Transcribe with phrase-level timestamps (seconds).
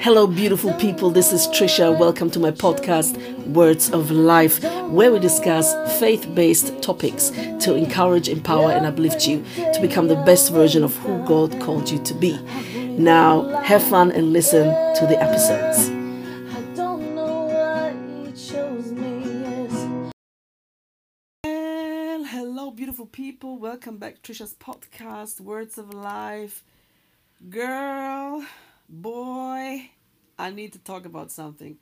[0.00, 1.10] Hello, beautiful people.
[1.10, 1.98] This is Trisha.
[1.98, 3.18] Welcome to my podcast,
[3.48, 9.44] Words of Life, where we discuss faith based topics to encourage, empower, and uplift you
[9.56, 12.38] to become the best version of who God called you to be.
[12.96, 15.90] Now, have fun and listen to the episodes.
[21.42, 23.58] Well, hello, beautiful people.
[23.58, 26.62] Welcome back to Trisha's podcast, Words of Life.
[27.50, 28.44] Girl,
[28.88, 29.90] boy,
[30.38, 31.78] I need to talk about something.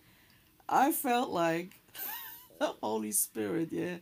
[0.69, 1.81] I felt like
[2.59, 3.99] the Holy Spirit, yeah,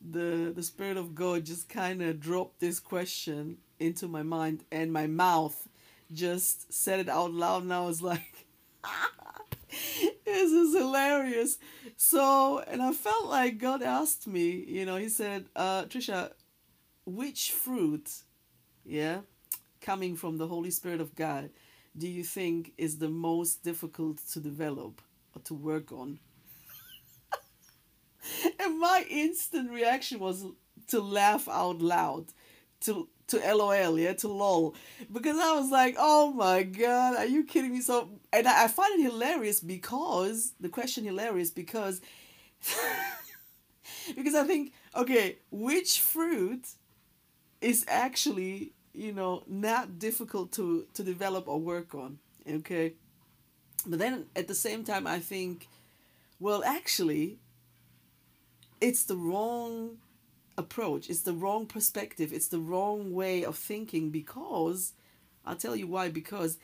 [0.00, 4.92] the the Spirit of God just kind of dropped this question into my mind, and
[4.92, 5.68] my mouth
[6.12, 8.46] just said it out loud, and I was like,
[10.24, 11.58] "This is hilarious."
[11.96, 16.32] So, and I felt like God asked me, you know, He said, uh, "Trisha,
[17.06, 18.10] which fruit,
[18.84, 19.20] yeah,
[19.80, 21.50] coming from the Holy Spirit of God?"
[21.96, 25.02] Do you think is the most difficult to develop
[25.34, 26.18] or to work on?
[28.60, 30.44] and my instant reaction was
[30.88, 32.26] to laugh out loud,
[32.80, 34.74] to to LOL, yeah, to lol,
[35.10, 37.80] because I was like, oh my god, are you kidding me?
[37.80, 42.00] So, and I, I find it hilarious because the question hilarious because
[44.16, 46.66] because I think okay, which fruit
[47.60, 52.94] is actually you know not difficult to to develop or work on okay?
[53.86, 55.68] But then at the same time i think
[56.38, 57.38] well actually
[58.80, 59.98] it's the wrong
[60.58, 61.08] approach.
[61.08, 62.32] It's the wrong perspective.
[62.32, 64.92] It's the wrong way of thinking because
[65.44, 66.56] i'll tell you why because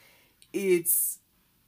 [0.53, 1.19] it's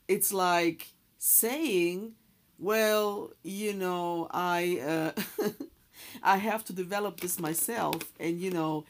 [0.09, 2.13] it's like saying
[2.59, 5.45] well you know i uh,
[6.23, 8.85] i have to develop this myself and you know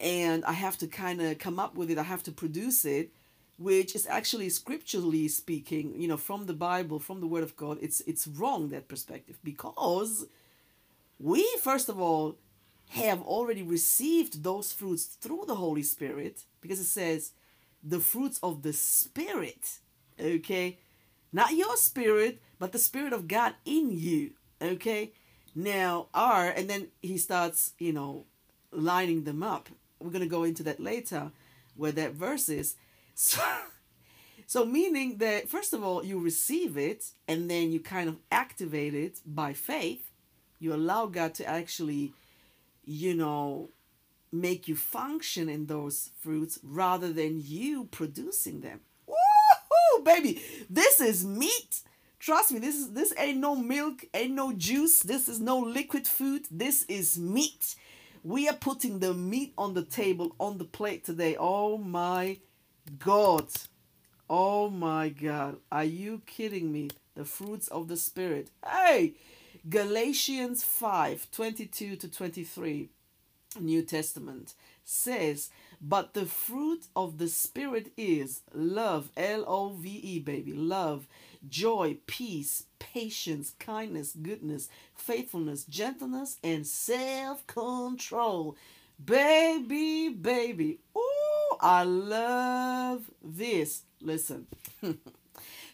[0.00, 3.10] and I have to kind of come up with it, I have to produce it,
[3.58, 7.78] which is actually scripturally speaking, you know, from the Bible, from the Word of God,
[7.82, 10.26] it's it's wrong that perspective because
[11.18, 12.36] we first of all
[12.90, 17.32] have already received those fruits through the Holy Spirit because it says
[17.84, 19.78] the fruits of the Spirit,
[20.18, 20.78] okay?
[21.32, 25.12] Not your spirit, but the Spirit of God in you, okay?
[25.54, 28.24] Now, are, and then he starts, you know,
[28.72, 29.68] lining them up
[30.00, 31.30] we're going to go into that later
[31.76, 32.76] where that verse is.
[33.14, 33.42] So,
[34.46, 38.94] so meaning that first of all you receive it and then you kind of activate
[38.94, 40.10] it by faith.
[40.58, 42.12] You allow God to actually,
[42.84, 43.70] you know,
[44.32, 48.80] make you function in those fruits rather than you producing them.
[49.08, 50.42] Woohoo, baby!
[50.68, 51.80] This is meat.
[52.18, 55.00] Trust me, this is this ain't no milk, ain't no juice.
[55.00, 56.46] This is no liquid food.
[56.50, 57.74] This is meat.
[58.22, 61.36] We are putting the meat on the table, on the plate today.
[61.38, 62.38] Oh my
[62.98, 63.48] God.
[64.28, 65.56] Oh my God.
[65.72, 66.90] Are you kidding me?
[67.14, 68.50] The fruits of the Spirit.
[68.64, 69.14] Hey!
[69.68, 72.88] Galatians 5 22 to 23,
[73.58, 75.50] New Testament, says,
[75.80, 81.06] But the fruit of the Spirit is love, L O V E, baby, love
[81.48, 88.56] joy, peace, patience, kindness, goodness, faithfulness, gentleness, and self control.
[89.02, 90.78] Baby, baby.
[90.94, 93.82] Oh, I love this.
[94.00, 94.46] Listen.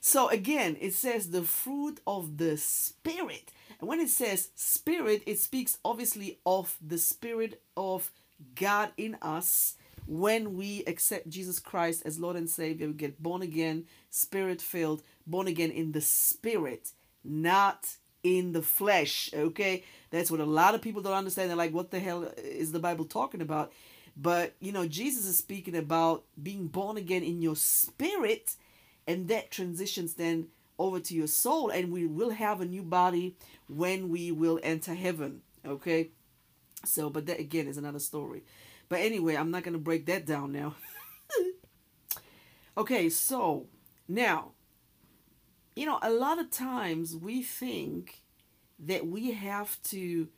[0.01, 3.53] so, again, it says the fruit of the Spirit.
[3.81, 8.11] And when it says Spirit, it speaks obviously of the Spirit of
[8.55, 13.43] God in us when we accept Jesus Christ as Lord and Savior, we get born
[13.43, 16.93] again, spirit filled, born again in the spirit,
[17.25, 19.31] not in the flesh.
[19.35, 21.51] Okay, that's what a lot of people don't understand.
[21.51, 23.73] They're like, what the hell is the Bible talking about?
[24.17, 28.55] But you know, Jesus is speaking about being born again in your spirit,
[29.07, 33.37] and that transitions then over to your soul, and we will have a new body
[33.69, 35.41] when we will enter heaven.
[35.65, 36.11] Okay,
[36.85, 38.43] so but that again is another story.
[38.89, 40.75] But anyway, I'm not going to break that down now.
[42.79, 43.67] okay, so
[44.07, 44.53] now,
[45.75, 48.23] you know, a lot of times we think
[48.79, 50.29] that we have to,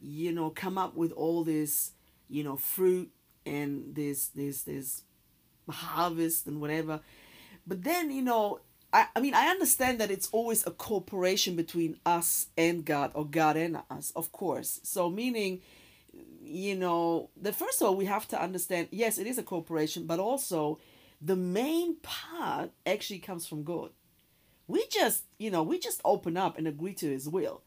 [0.00, 1.92] you know, come up with all this,
[2.28, 3.10] you know, fruit
[3.44, 5.02] and this, this, this
[5.68, 7.00] harvest and whatever.
[7.66, 8.60] But then, you know,
[8.92, 13.26] I, I mean, I understand that it's always a cooperation between us and God or
[13.26, 14.80] God and us, of course.
[14.82, 15.60] So, meaning,
[16.42, 20.06] you know, the first of all, we have to understand yes, it is a cooperation,
[20.06, 20.78] but also
[21.20, 23.90] the main part actually comes from God.
[24.66, 27.62] We just, you know, we just open up and agree to His will.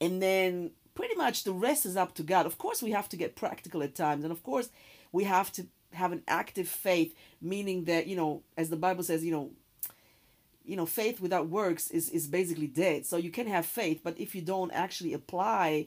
[0.00, 2.46] And then pretty much the rest is up to God.
[2.46, 4.24] Of course, we have to get practical at times.
[4.24, 4.70] And of course,
[5.12, 9.24] we have to have an active faith, meaning that, you know, as the Bible says,
[9.24, 9.50] you know,
[10.68, 13.06] you know faith without works is is basically dead.
[13.06, 15.86] So you can have faith but if you don't actually apply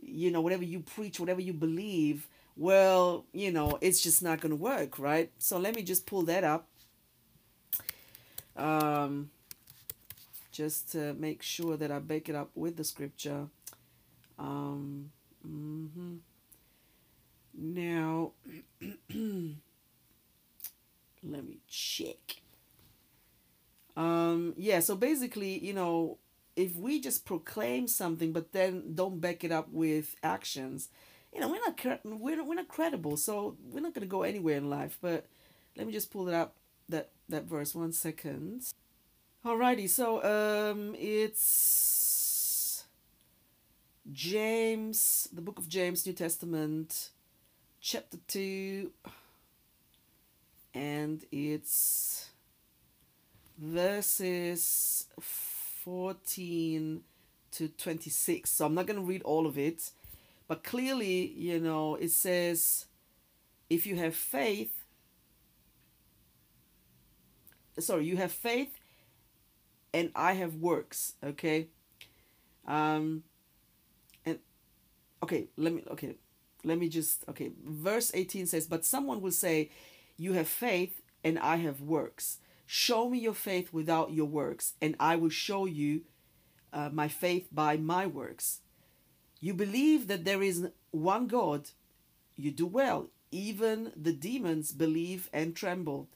[0.00, 2.26] you know whatever you preach whatever you believe
[2.56, 5.30] well you know it's just not going to work right?
[5.38, 6.66] So let me just pull that up.
[8.56, 9.30] Um
[10.50, 13.46] just to make sure that i back it up with the scripture.
[14.38, 15.10] Um
[15.46, 16.16] mm-hmm.
[17.54, 18.32] Now
[18.80, 19.54] let
[21.44, 22.42] me check
[23.96, 26.18] um, yeah, so basically, you know,
[26.56, 30.88] if we just proclaim something but then don't back it up with actions,
[31.32, 33.16] you know, we're not we're we're not credible.
[33.16, 34.98] So we're not going to go anywhere in life.
[35.00, 35.26] But
[35.76, 36.54] let me just pull it up
[36.88, 38.72] that that verse one second.
[39.44, 42.84] Alrighty, so um, it's
[44.12, 47.10] James, the book of James, New Testament,
[47.82, 48.92] chapter two,
[50.74, 52.30] and it's
[53.58, 57.02] verses 14
[57.52, 58.50] to 26.
[58.50, 59.90] So I'm not going to read all of it,
[60.48, 62.86] but clearly, you know, it says
[63.70, 64.72] if you have faith,
[67.78, 68.78] sorry, you have faith
[69.94, 71.68] and I have works, okay?
[72.66, 73.24] Um
[74.26, 74.38] and
[75.22, 76.16] okay, let me okay,
[76.64, 79.70] let me just okay, verse 18 says, "But someone will say,
[80.16, 84.96] you have faith and I have works." Show me your faith without your works, and
[84.98, 86.02] I will show you
[86.72, 88.60] uh, my faith by my works.
[89.40, 91.70] You believe that there is one God,
[92.36, 93.10] you do well.
[93.30, 96.08] Even the demons believe and tremble.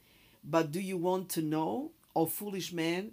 [0.44, 3.12] But do you want to know, O foolish man,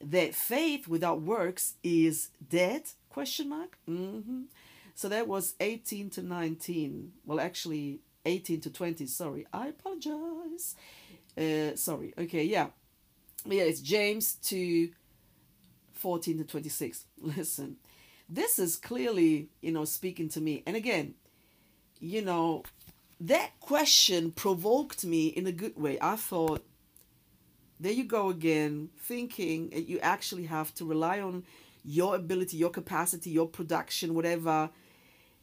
[0.00, 2.82] that faith without works is dead?
[3.08, 3.76] Question mark.
[3.88, 4.42] Mm-hmm.
[5.00, 7.12] So that was 18 to 19.
[7.24, 9.06] Well, actually, 18 to 20.
[9.06, 10.74] Sorry, I apologize.
[11.38, 12.12] Uh, sorry.
[12.18, 12.66] Okay, yeah.
[13.46, 14.90] Yeah, it's James 2
[15.94, 17.06] 14 to 26.
[17.22, 17.76] Listen,
[18.28, 20.62] this is clearly, you know, speaking to me.
[20.66, 21.14] And again,
[21.98, 22.64] you know,
[23.20, 25.96] that question provoked me in a good way.
[26.02, 26.62] I thought,
[27.80, 31.44] there you go again, thinking you actually have to rely on
[31.86, 34.68] your ability, your capacity, your production, whatever,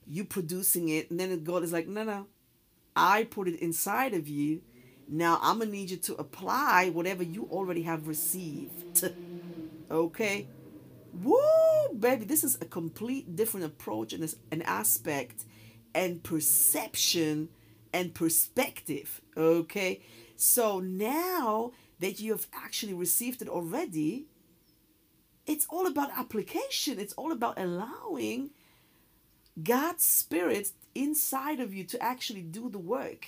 [0.09, 1.11] you producing it.
[1.11, 2.27] And then God is like, no, no,
[2.95, 4.61] I put it inside of you
[5.07, 9.09] now I'm to need you to apply whatever you already have received.
[9.89, 10.47] Okay?
[11.23, 11.39] Woo,
[11.97, 15.45] baby, this is a complete different approach and an aspect
[15.95, 17.47] and perception
[17.93, 19.21] and perspective.
[19.37, 20.01] Okay?
[20.35, 21.71] So now
[22.01, 24.25] that you have actually received it already,
[25.45, 26.99] it's all about application.
[26.99, 28.49] It's all about allowing
[29.61, 33.27] God's Spirit inside of you to actually do the work.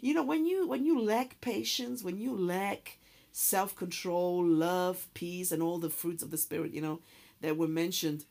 [0.00, 2.98] You know when you when you lack patience when you lack
[3.32, 7.00] self-control love peace and all the fruits of the spirit you know
[7.40, 8.24] that were mentioned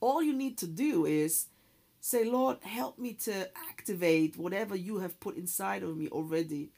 [0.00, 1.46] all you need to do is
[2.00, 6.70] say lord help me to activate whatever you have put inside of me already.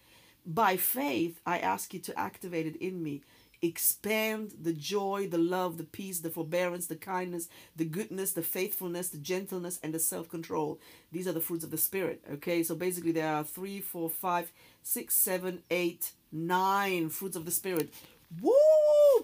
[0.46, 3.22] By faith i ask you to activate it in me
[3.66, 9.08] expand the joy, the love, the peace, the forbearance, the kindness, the goodness, the faithfulness,
[9.08, 10.78] the gentleness, and the self control.
[11.12, 12.22] These are the fruits of the Spirit.
[12.34, 14.52] Okay, so basically there are three, four, five,
[14.82, 17.92] six, seven, eight, nine fruits of the Spirit.
[18.40, 18.52] Woo!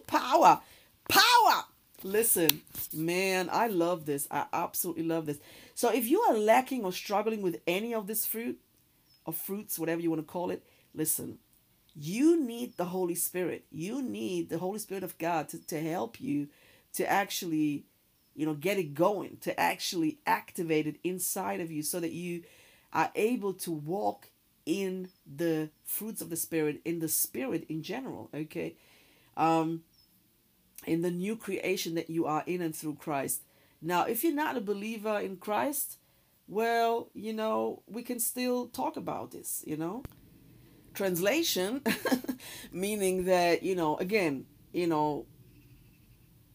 [0.07, 0.61] Power!
[1.09, 1.65] Power!
[2.03, 2.63] Listen,
[2.95, 4.27] man, I love this.
[4.31, 5.39] I absolutely love this.
[5.75, 8.59] So if you are lacking or struggling with any of this fruit,
[9.27, 11.39] or fruits, whatever you want to call it, listen,
[12.03, 13.67] you need the Holy Spirit.
[13.71, 16.49] You need the Holy Spirit of God to, to help you
[16.95, 17.85] to actually,
[18.35, 22.43] you know, get it going, to actually activate it inside of you so that you
[22.95, 24.31] are able to walk
[24.65, 28.77] in the fruits of the Spirit, in the Spirit in general, okay?
[29.37, 29.83] Um,
[30.87, 33.43] in the new creation that you are in and through Christ.
[33.83, 35.99] Now, if you're not a believer in Christ,
[36.49, 40.03] well, you know, we can still talk about this, you know?
[40.95, 41.83] Translation
[42.73, 45.27] meaning that you know again you know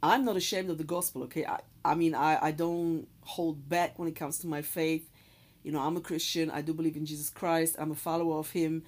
[0.04, 1.46] i'm not ashamed of the gospel okay?
[1.46, 5.10] I, I mean I, I don't hold back when it comes to my faith.
[5.63, 6.51] You know i'm a christian.
[6.51, 7.75] I do believe in jesus christ.
[7.80, 8.84] I'm a follower of him.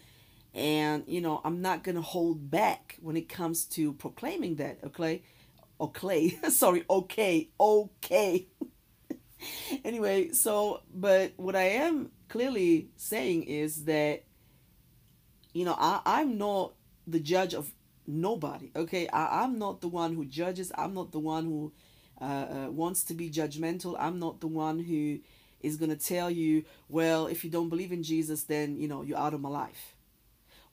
[0.54, 5.24] And you know i'm not gonna hold back when it comes to proclaiming that okay?
[5.80, 8.48] Okay sorry okay okay.
[9.86, 14.24] Anyway so but what i am clearly saying is that
[15.58, 16.74] you know, I, I'm not
[17.14, 17.72] the judge of
[18.06, 18.68] nobody.
[18.76, 20.72] Okay, I, I'm not the one who judges.
[20.82, 21.74] I'm not the one who
[22.22, 23.96] uh, uh, wants to be judgmental.
[24.06, 25.20] I'm not the one who
[25.62, 29.02] is going to tell you, well, if you don't believe in Jesus, then, you know,
[29.02, 29.96] you're out of my life.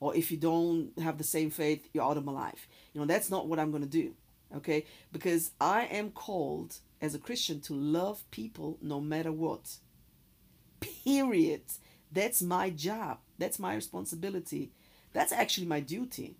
[0.00, 2.68] or if you don't have the same faith, you're out of my life.
[2.92, 4.14] You know, that's not what I'm going to do.
[4.54, 4.84] Okay?
[5.12, 9.76] Because I am called as a Christian to love people no matter what.
[10.80, 11.62] Period.
[12.12, 13.18] That's my job.
[13.38, 14.70] That's my responsibility.
[15.12, 16.36] That's actually my duty.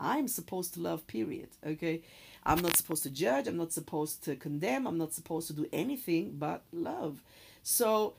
[0.00, 1.48] I'm supposed to love, period.
[1.66, 2.02] Okay?
[2.44, 3.46] I'm not supposed to judge.
[3.46, 4.86] I'm not supposed to condemn.
[4.86, 7.22] I'm not supposed to do anything but love.
[7.62, 8.14] So,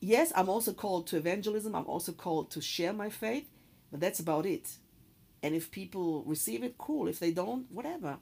[0.00, 1.74] yes, I'm also called to evangelism.
[1.74, 3.48] I'm also called to share my faith,
[3.90, 4.76] but that's about it.
[5.42, 7.08] And if people receive it, cool.
[7.08, 8.18] If they don't, whatever.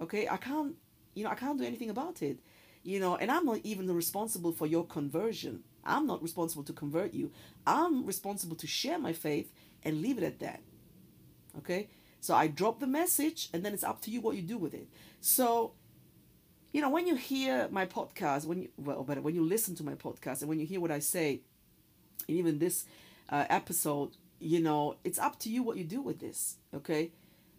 [0.00, 0.28] Okay?
[0.28, 0.74] I can't,
[1.14, 2.38] you know, I can't do anything about it.
[2.82, 5.64] You know, and I'm not even responsible for your conversion.
[5.86, 7.30] I'm not responsible to convert you.
[7.66, 9.52] I'm responsible to share my faith
[9.82, 10.60] and leave it at that.
[11.58, 11.88] Okay?
[12.20, 14.74] So I drop the message and then it's up to you what you do with
[14.74, 14.88] it.
[15.20, 15.72] So,
[16.72, 19.84] you know, when you hear my podcast, when you, well, but when you listen to
[19.84, 21.40] my podcast and when you hear what I say,
[22.26, 22.84] and even this
[23.28, 26.56] uh, episode, you know, it's up to you what you do with this.
[26.74, 27.12] Okay?